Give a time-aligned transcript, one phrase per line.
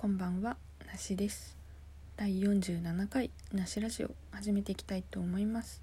[0.00, 0.56] こんばんは
[0.90, 1.58] なしです。
[2.16, 5.82] 第47回なしラジオ始めていきたいと思います。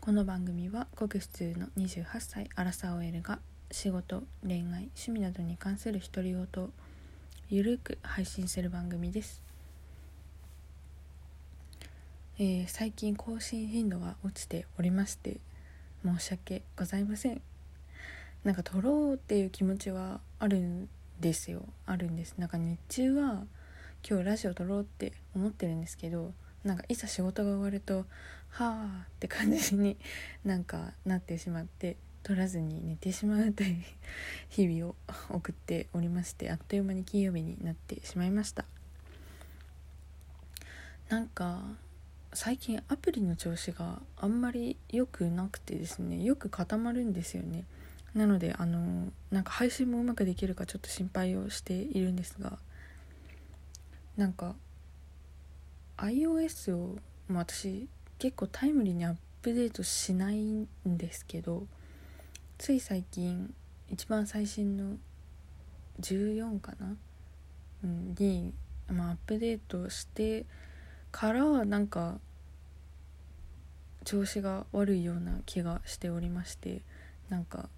[0.00, 3.38] この番組はごく普通の28歳アラサー OL が
[3.70, 6.70] 仕事恋愛趣味などに関する独り言を
[7.48, 9.40] ゆるく配信する番組です。
[12.40, 15.36] えー、最近更新頻度が落ちておりまして
[16.04, 17.40] 申し訳ございません。
[18.42, 20.88] なんか撮ろうっていう気持ちはあるん
[21.22, 21.62] ですよ。
[21.86, 22.34] あるんです。
[22.36, 23.44] なんか日中は
[24.06, 26.32] 今日ラジオ撮ろうって思ってるんですけど
[26.64, 28.04] なんかいざ仕事が終わるとは
[28.58, 29.96] あって感じに
[30.44, 33.76] なんかなってしまって撮らずに寝てしまうという
[34.50, 34.96] 日々を
[35.30, 38.64] 送っておりましてあっという間に金曜日になってしまいました。
[41.08, 41.62] なんか
[42.34, 47.64] 最近アプリの調子があんまり良くなくてですねよく固まるんですよね。
[48.14, 52.58] なのであのなんか配信もうまくできるかちょっと心配をしているんですが
[54.16, 54.54] なんか
[55.96, 61.66] iOS を、まあ、私結構タイムリーにアップデートしないんですけど
[62.58, 63.52] つい最近
[63.88, 64.96] 一番最新の
[66.00, 66.96] 14かな、
[67.84, 68.52] うん、に、
[68.88, 70.44] まあ、アップデートして
[71.10, 72.18] からはなんか
[74.04, 76.82] 調子が悪いような気がしておりまして
[77.28, 77.68] なんか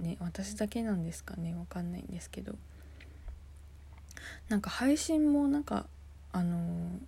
[0.00, 2.54] ね私だけなんですかねわかんないんですけど。
[4.48, 5.86] なんか配信もなんか
[6.32, 6.98] あの、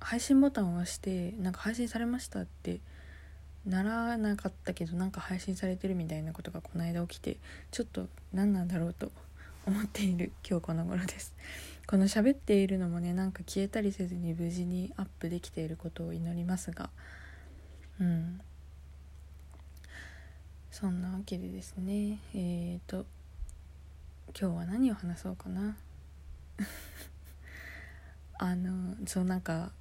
[0.00, 2.80] 配信ボタンを押してなんか配信されましたって
[3.66, 7.38] ならなかったけどなんか配信されてるみたいなことがこの間起きて
[7.72, 9.10] ちょっと何なんだろうと
[9.66, 11.34] 思っている今日この頃です。
[11.86, 16.90] この喋っているのもねなんか消えたりせずに無事にアップできていることを祈りますが
[18.00, 18.40] うん。
[20.78, 23.06] そんなわけでですねえーと
[24.38, 25.74] 今日は何を話そうかな？
[28.38, 29.72] あのそうなんか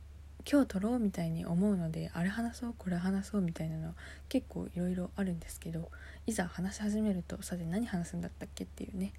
[0.49, 3.93] 今日撮ろうみたいに思うのであれ話そうこれ話そうみたいなの
[4.29, 5.91] 結構いろいろあるんですけど
[6.27, 9.11] いざ話し始めるとさて何話すんだったっけっていうね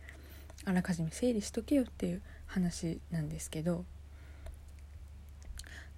[0.64, 3.84] あらかじめ整理しとけよっていう話なんですけど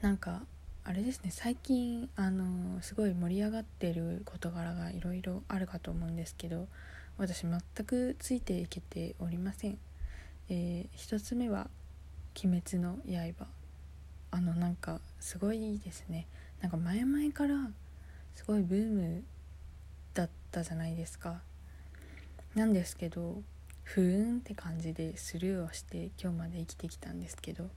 [0.00, 0.44] なんか
[0.88, 6.66] あれですね最近あのすごい盛り上がってる事柄がいろいろあるかと思うんですけど
[7.18, 9.76] 私全くついていけておりません、
[10.48, 11.68] えー、一つ目は
[12.42, 13.46] 「鬼滅の刃」
[14.32, 16.26] あのなんかすごいいいですね。
[16.62, 17.70] なんか前々から
[18.34, 19.24] すごいブーム
[20.14, 21.42] だったじゃないですか。
[22.54, 23.42] なんですけど
[23.84, 27.68] ふーんって感じでスルーをして今日まで生きてきたんですけど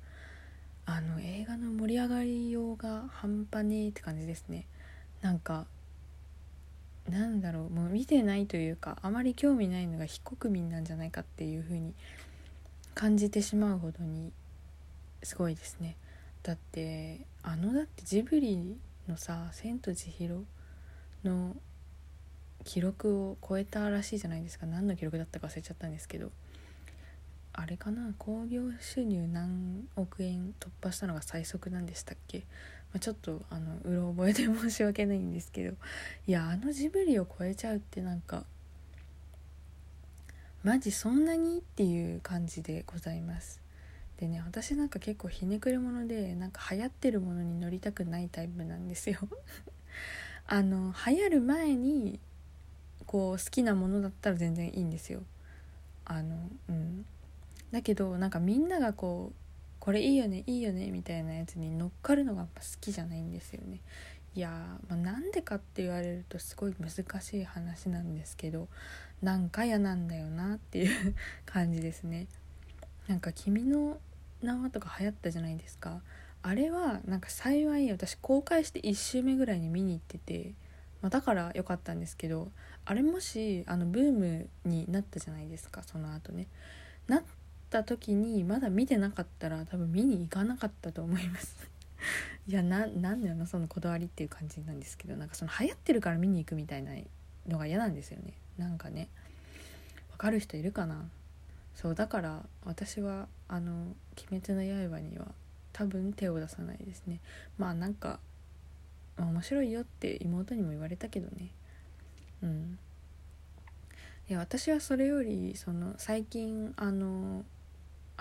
[0.85, 4.67] あの映画の盛り上がりようが半端ねえって感じですね。
[5.21, 5.65] なんか
[7.09, 11.93] なんだろうもう見てないというかあまり興味ないのが非国民なんじゃないかっていう風に
[12.93, 14.31] 感じてしまうほどに
[15.23, 15.97] すごいですね。
[16.43, 18.77] だってあのだってジブリ
[19.07, 20.45] のさ「千と千尋」
[21.23, 21.55] の
[22.63, 24.65] 記録を超えたらしいじゃないですか。
[24.65, 26.31] 何の記録だったか忘れちゃったんですけど。
[27.53, 28.13] あれかな？
[28.17, 32.44] 興行収入何億円突破したのが最速なんでしたっけ、ま
[32.95, 35.75] あ、ちょっとあのうろ覚えで申し訳ないんですけど。
[36.28, 38.45] いやあのジブリを超えちゃうってなんか
[40.63, 41.57] マジそんなに？
[41.57, 43.59] っていう感じでございます。
[44.17, 49.19] でね私なんか結構ひねくれ者でなんか流行ってるものに乗りたくないタイプなんですよ。
[50.47, 52.19] あの流行る前に
[53.07, 55.23] こう好きなものだったら全然いいんですよ。
[56.06, 57.06] あのうん。
[57.71, 59.35] だけどなんかみんながこう
[59.79, 63.79] これいいよねいいよねみたいなやつに乗っかるのがやっぱ好きじゃないんですよね。
[64.33, 64.51] いやー、
[64.89, 68.69] まあ、なんでかって言われるとすごい難しい話なんですけど
[69.21, 71.15] なんか嫌なんだよなっていう
[71.45, 72.27] 感じですね。
[73.07, 73.99] なんか「君の
[74.41, 76.01] 名は」とか流行ったじゃないですか。
[76.43, 80.53] あれはなんか幸い私公開して1周目ぐらいに見に行ってて、
[81.01, 82.51] まあ、だから良かったんですけど
[82.83, 86.47] あれもしあのブームになったじゃないですかその後ね。
[87.07, 87.23] なっ
[87.71, 91.55] った時にまだ見てなかったら多分見に行かなかったと思います。
[92.47, 96.91] いやななんだよなそのこだわりっていう感じなんですけどなんかその流行ってるから見に行くみたいな
[97.47, 98.34] のが嫌なんですよね。
[98.57, 99.07] なんかね。
[100.11, 101.09] わかる人いるかな？
[101.75, 103.96] そうだから私はあの
[104.29, 105.34] 「鬼滅の刃」には
[105.72, 107.22] 多分手を出さないですね。
[107.57, 108.19] まあなんか、
[109.16, 111.51] まあ、面白いよって妹にも言われたけどね。
[112.43, 112.79] うん。
[114.29, 117.46] いや私はそれよりその最近あの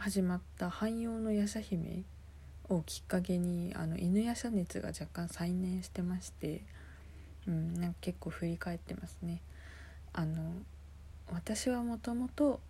[0.01, 2.05] 始まった汎用の夜叉姫
[2.71, 6.63] をきっかけにあの犬夜叉熱が若干再燃してまして、
[7.47, 9.43] うん、なんか結構振り返ってますね。
[10.15, 10.53] あの
[11.31, 12.61] 私はもともと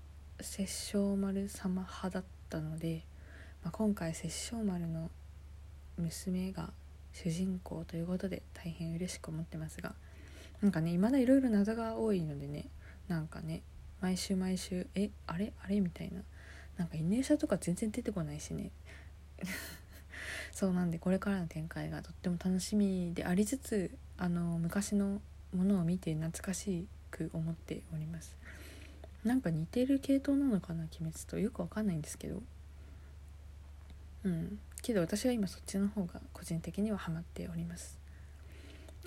[0.40, 3.04] 殺生丸様派だったので
[3.62, 5.10] まあ、今回殺生丸の
[5.98, 6.70] 娘が
[7.12, 9.94] 主人公ということで大変嬉しく思ってますが
[10.62, 12.66] なんかね未だいろいろ謎が多いのでね
[13.06, 13.62] なんかね
[14.00, 15.52] 毎週毎週えあれ？
[15.62, 15.80] あれ？
[15.80, 16.22] みたいな
[16.80, 18.70] なんか犬舎とか全然出てこないしね。
[20.50, 25.20] そうなんでこれからの展開がとっても楽しみでありつつあの昔の
[25.54, 28.34] ものを見て懐かしく思っております。
[29.24, 31.38] なんか似てる系統なのかな鬼滅と。
[31.38, 32.42] よくわかんないんですけど。
[34.24, 34.58] うん。
[34.80, 37.98] けど私は今そっちの方が個人的にはハマっております。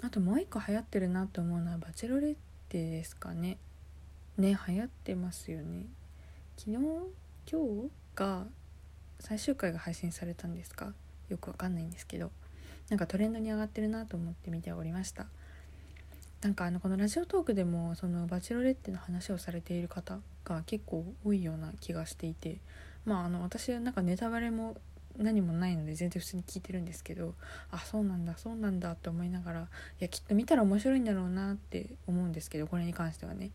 [0.04, 2.36] あともう一個流行ってるなと思うのはバチェロレッ
[2.70, 3.58] テですかね。
[4.38, 5.88] ね流行ってますよね。
[6.56, 6.78] 昨日
[7.52, 8.46] 今日が
[9.20, 10.94] 最終回が配信されたんですか？
[11.30, 12.32] よくわかんないんですけど。
[12.90, 15.28] なんかトレンドに上がってるなと思って見ておりました。
[16.42, 22.58] なんかあのこのラジオトークでもそのバチロレッテの話をされている方が結構多いような気がしていて。
[23.06, 24.76] まああの私はなんかネタバレも
[25.18, 27.36] 何もないので全然普通に聞いてるんですけど。
[27.72, 29.66] あそうなんだそうなんだって思いながらい
[30.00, 33.52] やきっと見たら面白いんだろうなって思うんですけどこれに関してはね。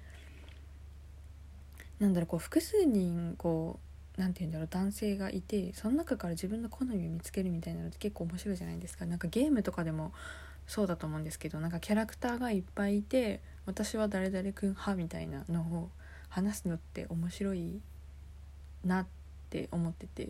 [1.98, 3.80] なんだろうこう複数人こ
[4.16, 9.06] う何て言うんだろう男性がいてその中から自分の好みを見つけるみたいなのって結構面白いじゃないですか。
[9.06, 10.12] なんかゲームとかでも
[10.66, 15.90] そうだと思うんですけどなんかキャラクターがいっぱいいて私は誰々君派みたいなのを
[16.28, 17.80] 話すのって面白い
[18.84, 19.06] なっ
[19.50, 20.28] て思ってて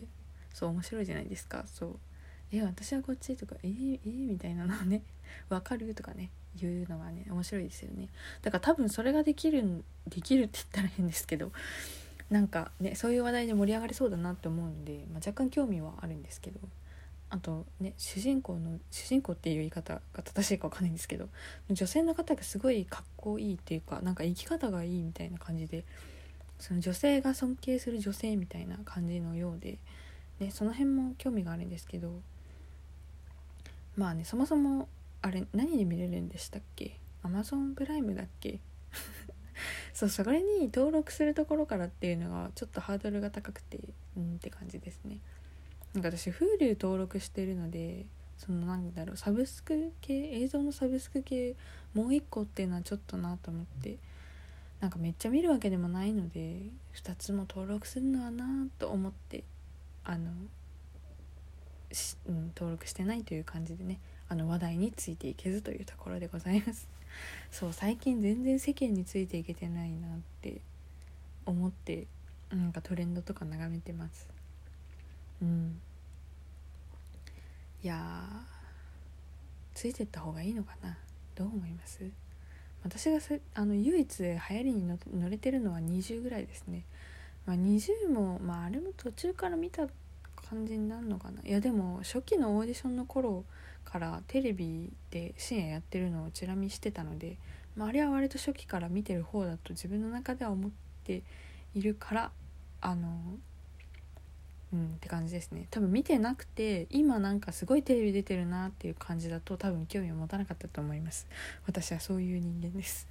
[0.53, 1.65] そう面白いじゃないですか。
[1.67, 1.99] そう。
[2.51, 5.03] え私はこっちとかえー、えー、みたいなのね。
[5.49, 5.93] 分かる？
[5.93, 6.31] とかね。
[6.59, 8.09] 言うのはね面白いですよね。
[8.41, 11.51] だから多分それができるできるって言ったら変ですけど
[12.29, 16.59] なんかねそういう話題で盛り上がりそうだなって思うんで、まあ、若干興味はあるんですけど
[17.29, 21.27] あとね主人公の主人公っていう言い方が正しいか分かんないんですけど
[21.69, 25.83] 女性の方がすごいかっこいいっていうかなんか生き方がいいみたいな感じで
[26.59, 29.77] その女性が尊敬する女性みたいな感じのようで、
[30.39, 32.11] ね、その辺も興味があるんですけど
[33.95, 34.87] まあねそもそも
[35.21, 36.99] あれ何で見れるんでしたっけ？
[37.23, 38.59] アマゾンプライムだっけ？
[39.93, 43.79] そうそれに登録するところからっていうのがちょっとハードルが高くて
[44.15, 45.19] うんって感じですね。
[45.93, 48.05] なんか私 Hulu 登録してるので
[48.37, 51.55] そのなんだろうサブスク系映像のサブスク系
[51.93, 53.97] もう一個っていうのはちょっとなと思って
[54.79, 56.61] なんかめっちゃ見るわけでもないので
[56.95, 58.45] 2つも登録するのはな
[58.77, 59.43] と思って
[60.05, 60.31] あの、
[62.27, 63.99] うん、登録してないという感じでね。
[64.29, 66.87] あの話題についていけずというところでございます。
[67.51, 70.61] そう最近全然世間についていけてないなって
[71.45, 72.05] 思って
[72.51, 74.27] なんかトレンドとか眺めてます。
[75.41, 75.81] うん。
[77.83, 78.45] いや
[79.73, 80.97] ついてった方がいいのかな。
[81.35, 81.99] どう思います？
[82.83, 83.19] 私が
[83.55, 86.85] あの唯一流行りに乗れてるのは20ぐらいですね、
[87.45, 89.87] まあ、20もまああれも途中から見た
[90.35, 91.41] 感じになるのかな。
[91.43, 93.43] いやでも初期のオーディションの頃
[93.91, 97.37] からテレビで深夜やってるのをチラ見してたので、
[97.75, 100.71] まあ、あれは割と初期から見てる方だと自分の中では思っ
[101.03, 101.23] て
[101.73, 102.31] いるから
[102.81, 103.07] あの
[104.71, 105.67] うんって感じですね。
[105.71, 111.27] 多分見てなくて今なんかすごいテレビ出てるなっていう感じだと多分興味を持たなかったと思います。
[111.65, 113.07] 私はそういう人間です。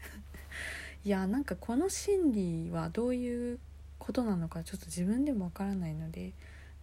[1.05, 3.59] いやなんかこの心理はどういう
[3.99, 6.33] ことなのかちょっと自分でもわからないので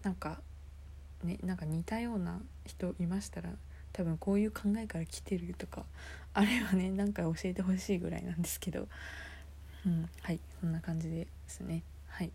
[0.03, 0.41] なんか
[1.23, 3.51] ねなんか似たような人いましたら
[3.95, 5.85] 多分こういう考えから来てるとか
[6.33, 8.87] あれはねなんか教えてほしいぐらいなんですけど。
[9.85, 11.83] うんはいそんな感じですね。
[12.07, 12.31] はい。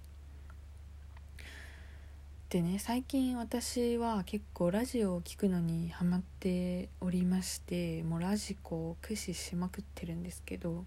[2.49, 10.85] でね最近私は結構ラジオを聴くのにハマっておりましてもうラジコを駆使しまくってるんですけど、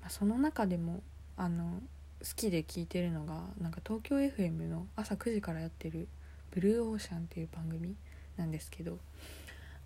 [0.00, 1.02] まあ、その中でも
[1.36, 1.80] あの
[2.20, 6.08] 好きで聞いてるのがなんか東京 FM の朝9時からやってる
[6.52, 7.94] 「ブルーオーシャン」っていう番組
[8.36, 8.98] なんですけど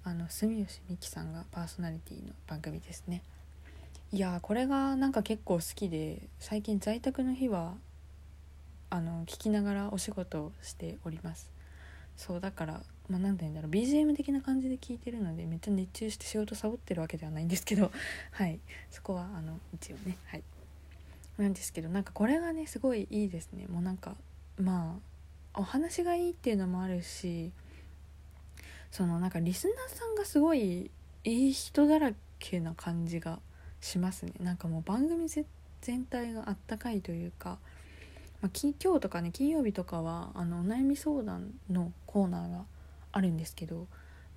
[0.07, 3.23] あの住吉美紀さんがパーソナリティの番組ですね。
[4.13, 7.75] いやこれがなんか結構好きで最近在宅の日は
[8.89, 11.51] あの聞きながらお仕事をしております。
[12.17, 17.91] そうだからまあ何て言うんだろう BGM 的な感じで聞いてるのでめっちゃ熱中して仕事サボってるわけではないんですけど
[18.31, 18.61] はい。
[18.93, 20.45] そこはあの一応ねはい。
[21.37, 23.67] なんですけどなんかこれがねすごいいいですね。
[23.67, 24.15] もうなんか
[24.57, 25.01] ま
[25.55, 27.51] あお話がいいっていうのもあるし
[28.97, 30.91] そのなんかリスナーさんがすごい
[31.23, 33.41] いい人だらけな感じが
[33.83, 34.33] しますね。
[34.41, 35.29] なんかもう番組
[35.83, 37.59] 全体があったかいというか、
[38.41, 38.51] まあ、
[38.83, 42.65] 今日とかね金曜日とかはあのお悩み相談のコーナーが
[43.13, 43.87] あるんですけども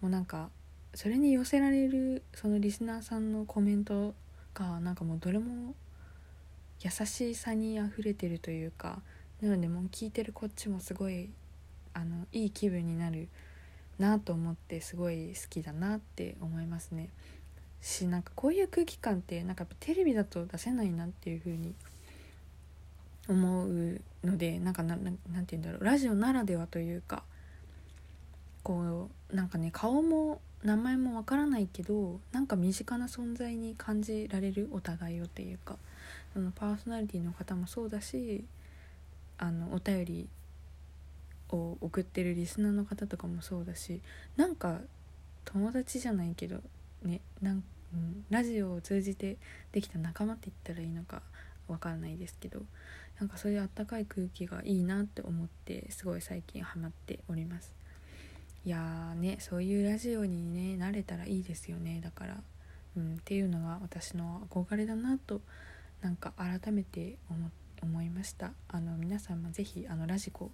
[0.03, 0.49] うなんか
[0.93, 4.13] それに寄せられるそのリスナーさんのコメント
[4.53, 5.73] がなんかもうどれも
[6.81, 9.01] 優しさにあふれてるというか
[9.39, 11.29] なのでもう聞いてるこっちもすごい
[11.93, 13.29] あのいい気分になる
[14.00, 17.10] なと思ってすごい好きだなって思いますね。
[17.82, 21.74] しなんかこういう空気感ってなんかテレビだと出せないなっていう風に
[23.29, 25.15] 思うのでなんかななん
[25.46, 27.24] て言うんだろうラジオならではというか
[28.63, 35.77] こうなんかね顔も名前もわからないけどなんか身近な存在に感じられるお互いをっていうか
[36.34, 38.44] そのパーソナリティの方もそうだし
[39.38, 40.27] あのお便り
[41.51, 44.01] を送ってるリスナーの方とかもそうだし
[44.38, 44.79] なんか
[45.46, 46.62] 友達じゃないけど
[47.03, 47.63] ねなん、
[47.94, 49.38] うん、ラジオを通じて
[49.72, 51.22] できた仲間って言ったらいいのか
[51.68, 52.62] わからないですけど
[53.20, 57.74] なんかそういうあったかい空気がいいなって思ってすごい最近ハマっております。
[58.65, 62.00] いやねそういうラジオにね慣れたらいいですよね。
[62.01, 62.38] だから、
[62.96, 65.41] うん、っていうのが私の憧れだなと
[66.01, 67.51] なんか改めて思
[67.82, 68.51] 思いました。
[68.68, 70.51] あの皆さんも是非あのラジコ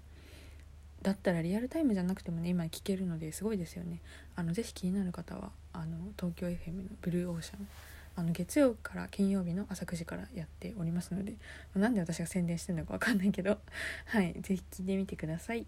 [1.05, 4.01] だったらリアルタイムじゃなくてもね今聞けるのですごいですよね。
[4.35, 7.67] あのぜひ気になる方はあの東京 FM のブルーオーシャン
[8.15, 11.33] あの月曜から金曜日の朝9時からやっておりますので
[11.75, 13.59] なんで私が宣伝してるのか分かんないけど
[14.07, 15.67] はいぜひ聞いてみてください。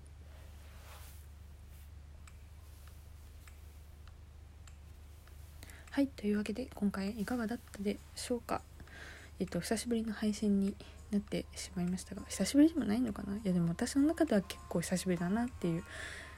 [5.92, 8.64] はいというわけで今回いかがだったでしょうか。
[9.40, 10.74] えっと久しぶりの配信に
[11.12, 13.36] なってしまいましたが久しぶりでもないのかな？
[13.36, 15.84] いやでも私の中では結構久しぶりだなっていう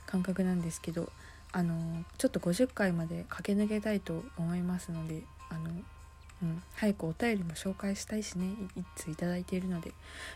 [0.05, 1.11] 感覚なんですけど
[1.51, 5.71] あのちょっと50回まで駆け抜けたいと思いますのであの、
[6.43, 9.91] うん、早くお便りも紹介したいしねいついいているので、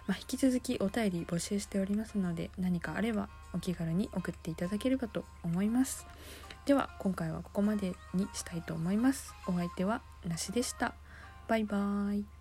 [0.08, 6.08] まあ、引き続きお便り募集しておりますので何かあればお気軽に送っていただければと思います。
[6.66, 9.36] では今回はここまでにしたいと思います。
[9.48, 10.96] お相手はなしでした。
[11.48, 12.33] バイバーイ。